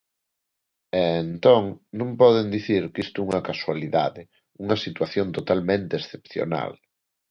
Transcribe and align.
E, 1.01 1.03
entón, 1.25 1.63
non 1.99 2.09
poden 2.21 2.47
dicir 2.55 2.83
que 2.93 3.01
isto 3.05 3.17
é 3.19 3.25
unha 3.27 3.45
casualidade, 3.49 4.21
unha 4.63 4.77
situación 4.85 5.27
totalmente 5.37 5.93
excepcional. 6.01 6.71